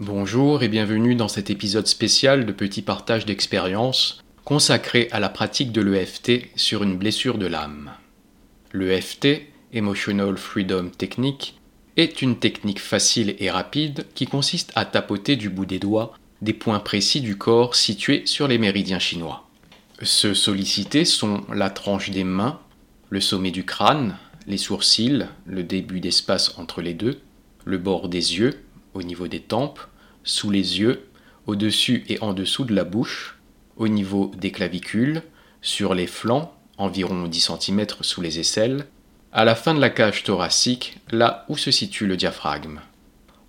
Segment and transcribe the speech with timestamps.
[0.00, 5.72] Bonjour et bienvenue dans cet épisode spécial de Petit Partage d'expérience consacré à la pratique
[5.72, 7.90] de l'EFT sur une blessure de l'âme.
[8.72, 9.42] L'EFT,
[9.72, 11.58] Emotional Freedom Technique,
[11.96, 16.52] est une technique facile et rapide qui consiste à tapoter du bout des doigts des
[16.52, 19.48] points précis du corps situés sur les méridiens chinois.
[20.02, 22.60] Ceux sollicités sont la tranche des mains,
[23.10, 27.18] le sommet du crâne, les sourcils, le début d'espace entre les deux,
[27.64, 28.60] le bord des yeux,
[28.98, 29.80] au niveau des tempes,
[30.24, 31.08] sous les yeux,
[31.46, 33.38] au-dessus et en dessous de la bouche,
[33.76, 35.22] au niveau des clavicules,
[35.62, 38.86] sur les flancs, environ 10 cm sous les aisselles,
[39.32, 42.80] à la fin de la cage thoracique, là où se situe le diaphragme.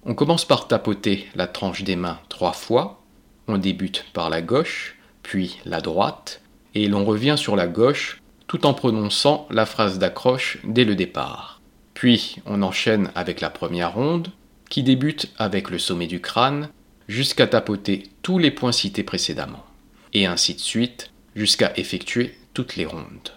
[0.03, 3.01] On commence par tapoter la tranche des mains trois fois.
[3.47, 6.41] On débute par la gauche, puis la droite,
[6.75, 11.61] et l'on revient sur la gauche tout en prononçant la phrase d'accroche dès le départ.
[11.93, 14.31] Puis on enchaîne avec la première ronde,
[14.69, 16.69] qui débute avec le sommet du crâne,
[17.07, 19.65] jusqu'à tapoter tous les points cités précédemment,
[20.13, 23.33] et ainsi de suite, jusqu'à effectuer toutes les rondes.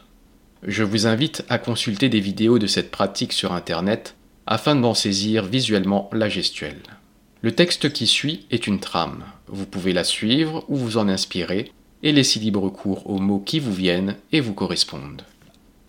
[0.63, 4.15] Je vous invite à consulter des vidéos de cette pratique sur Internet
[4.47, 6.83] afin d'en saisir visuellement la gestuelle.
[7.41, 9.25] Le texte qui suit est une trame.
[9.49, 11.73] Vous pouvez la suivre ou vous en inspirer
[12.05, 15.23] et laisser libre cours aux mots qui vous viennent et vous correspondent.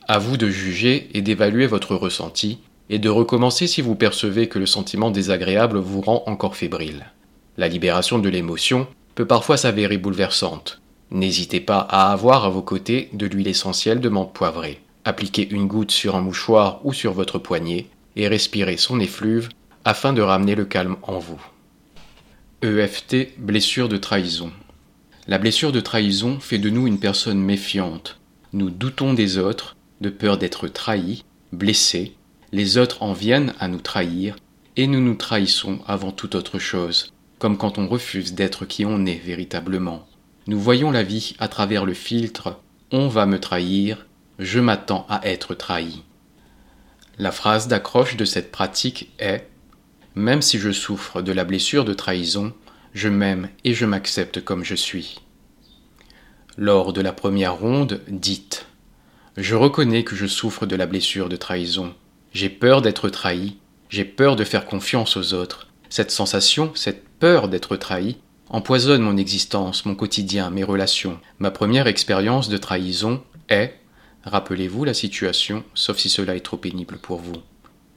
[0.08, 4.60] À vous de juger et d'évaluer votre ressenti et de recommencer si vous percevez que
[4.60, 7.12] le sentiment désagréable vous rend encore fébrile.
[7.58, 10.82] La libération de l'émotion peut parfois s'avérer bouleversante.
[11.12, 14.82] N'hésitez pas à avoir à vos côtés de l'huile essentielle de menthe poivrée.
[15.06, 19.50] Appliquez une goutte sur un mouchoir ou sur votre poignet et respirez son effluve
[19.86, 21.42] afin de ramener le calme en vous.
[22.64, 24.52] EFT, blessure de trahison.
[25.28, 28.20] La blessure de trahison fait de nous une personne méfiante.
[28.54, 32.16] Nous doutons des autres, de peur d'être trahis, blessés.
[32.54, 34.36] Les autres en viennent à nous trahir,
[34.78, 39.08] et nous nous trahissons avant toute autre chose, comme quand on refuse d'être qui on
[39.08, 40.08] est véritablement.
[40.46, 42.60] Nous voyons la vie à travers le filtre
[42.92, 44.06] On va me trahir,
[44.38, 46.04] je m'attends à être trahi.
[47.18, 49.50] La phrase d'accroche de cette pratique est
[50.14, 52.54] Même si je souffre de la blessure de trahison,
[52.94, 55.22] je m'aime et je m'accepte comme je suis.
[56.56, 58.68] Lors de la première ronde, dites
[59.38, 61.96] Je reconnais que je souffre de la blessure de trahison.
[62.34, 63.58] J'ai peur d'être trahi,
[63.90, 65.68] j'ai peur de faire confiance aux autres.
[65.90, 68.18] Cette sensation, cette peur d'être trahi,
[68.50, 71.20] empoisonne mon existence, mon quotidien, mes relations.
[71.38, 73.80] Ma première expérience de trahison est
[74.24, 77.36] Rappelez-vous la situation, sauf si cela est trop pénible pour vous.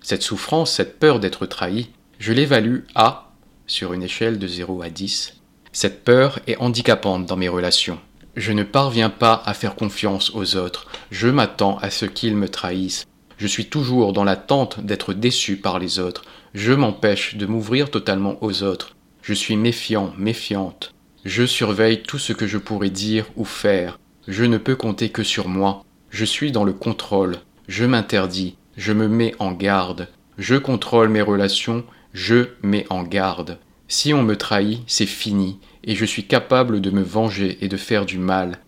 [0.02, 3.32] Cette souffrance, cette peur d'être trahi, je l'évalue à,
[3.66, 5.40] sur une échelle de 0 à 10.
[5.72, 8.00] Cette peur est handicapante dans mes relations.
[8.34, 10.88] Je ne parviens pas à faire confiance aux autres.
[11.10, 13.06] Je m'attends à ce qu'ils me trahissent.
[13.38, 16.24] Je suis toujours dans l'attente d'être déçu par les autres.
[16.54, 18.96] Je m'empêche de m'ouvrir totalement aux autres.
[19.22, 20.94] Je suis méfiant, méfiante.
[21.24, 23.98] Je surveille tout ce que je pourrais dire ou faire.
[24.28, 25.84] Je ne peux compter que sur moi.
[26.10, 27.36] Je suis dans le contrôle,
[27.68, 30.08] je m'interdis, je me mets en garde,
[30.38, 33.58] je contrôle mes relations, je mets en garde.
[33.88, 37.76] Si on me trahit, c'est fini, et je suis capable de me venger et de
[37.76, 38.58] faire du mal.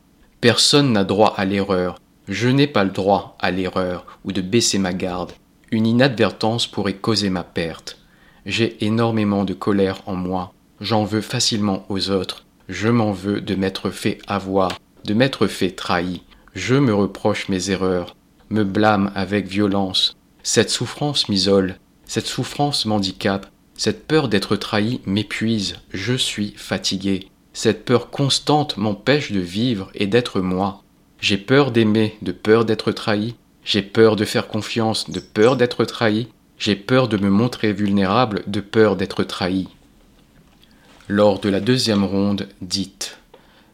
[0.40, 4.78] Personne n'a droit à l'erreur, je n'ai pas le droit à l'erreur ou de baisser
[4.78, 5.32] ma garde.
[5.70, 7.98] Une inadvertance pourrait causer ma perte.
[8.46, 13.54] J'ai énormément de colère en moi, j'en veux facilement aux autres, je m'en veux de
[13.54, 16.22] m'être fait avoir, de m'être fait trahi.
[16.54, 18.16] Je me reproche mes erreurs,
[18.50, 20.16] me blâme avec violence.
[20.42, 27.28] Cette souffrance m'isole, cette souffrance m'handicape, cette peur d'être trahi m'épuise, je suis fatigué.
[27.52, 30.82] Cette peur constante m'empêche de vivre et d'être moi.
[31.20, 33.34] J'ai peur d'aimer, de peur d'être trahi.
[33.64, 36.28] J'ai peur de faire confiance, de peur d'être trahi.
[36.58, 39.68] J'ai peur de me montrer vulnérable, de peur d'être trahi.
[41.08, 43.18] Lors de la deuxième ronde, dites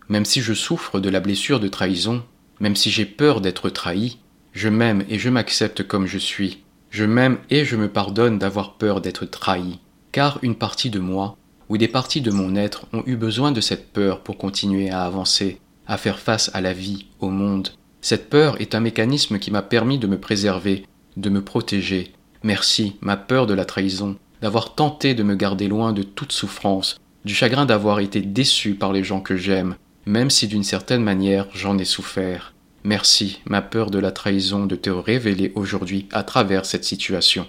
[0.09, 2.22] Même si je souffre de la blessure de trahison,
[2.60, 4.19] même si j'ai peur d'être trahi,
[4.53, 6.62] je m'aime et je m'accepte comme je suis.
[6.91, 9.81] Je m'aime et je me pardonne d'avoir peur d'être trahi.
[10.12, 11.37] Car une partie de moi,
[11.69, 15.02] ou des parties de mon être, ont eu besoin de cette peur pour continuer à
[15.02, 17.70] avancer, à faire face à la vie, au monde.
[18.00, 20.84] Cette peur est un mécanisme qui m'a permis de me préserver,
[21.16, 22.12] de me protéger.
[22.42, 26.98] Merci, ma peur de la trahison, d'avoir tenté de me garder loin de toute souffrance,
[27.25, 29.76] du chagrin d'avoir été déçu par les gens que j'aime,
[30.06, 32.52] même si d'une certaine manière j'en ai souffert.
[32.82, 37.46] Merci, ma peur de la trahison, de te révéler aujourd'hui à travers cette situation.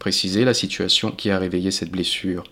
[0.00, 2.42] Préciser la situation qui a réveillé cette blessure,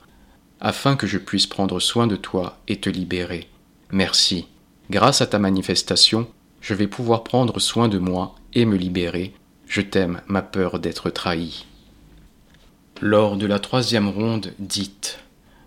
[0.60, 3.48] afin que je puisse prendre soin de toi et te libérer.
[3.90, 4.46] Merci.
[4.90, 6.26] Grâce à ta manifestation,
[6.60, 9.32] je vais pouvoir prendre soin de moi et me libérer.
[9.68, 11.64] Je t'aime, ma peur d'être trahi.
[13.00, 15.20] Lors de la troisième ronde, dites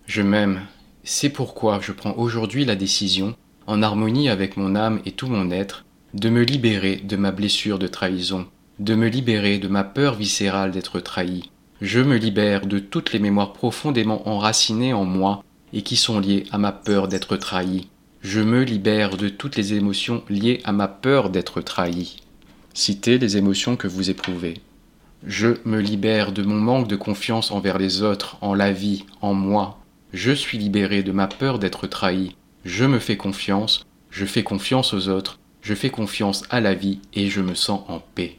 [0.08, 0.64] Je m'aime.
[1.06, 3.34] C'est pourquoi je prends aujourd'hui la décision,
[3.66, 7.80] en harmonie avec mon âme et tout mon être, de me libérer de ma blessure
[7.80, 8.48] de trahison,
[8.80, 11.50] de me libérer de ma peur viscérale d'être trahi.
[11.80, 16.44] Je me libère de toutes les mémoires profondément enracinées en moi et qui sont liées
[16.52, 17.88] à ma peur d'être trahi.
[18.24, 22.22] Je me libère de toutes les émotions liées à ma peur d'être trahi.
[22.74, 24.62] Citez les émotions que vous éprouvez.
[25.28, 29.34] Je me libère de mon manque de confiance envers les autres, en la vie, en
[29.34, 29.78] moi.
[30.14, 32.38] Je suis libéré de ma peur d'être trahi.
[32.64, 37.00] Je me fais confiance, je fais confiance aux autres, je fais confiance à la vie
[37.14, 38.38] et je me sens en paix.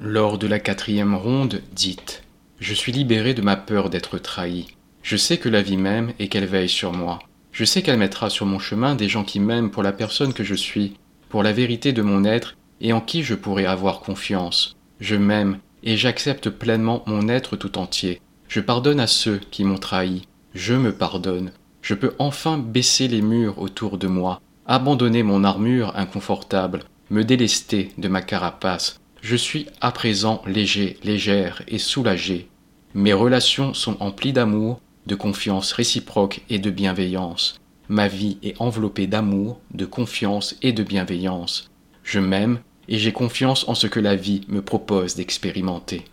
[0.00, 2.22] Lors de la quatrième ronde, dites
[2.60, 4.68] Je suis libéré de ma peur d'être trahi.
[5.02, 7.18] Je sais que la vie m'aime et qu'elle veille sur moi.
[7.60, 10.44] Je sais qu'elle mettra sur mon chemin des gens qui m'aiment pour la personne que
[10.44, 10.94] je suis,
[11.28, 14.78] pour la vérité de mon être et en qui je pourrai avoir confiance.
[14.98, 18.22] Je m'aime et j'accepte pleinement mon être tout entier.
[18.48, 20.22] Je pardonne à ceux qui m'ont trahi.
[20.54, 21.52] Je me pardonne.
[21.82, 27.92] Je peux enfin baisser les murs autour de moi, abandonner mon armure inconfortable, me délester
[27.98, 32.48] de ma carapace, je suis à présent léger, légère et soulagé.
[32.94, 37.60] Mes relations sont emplies d'amour, de confiance réciproque et de bienveillance.
[37.88, 41.70] Ma vie est enveloppée d'amour, de confiance et de bienveillance.
[42.04, 46.04] Je m'aime et j'ai confiance en ce que la vie me propose d'expérimenter.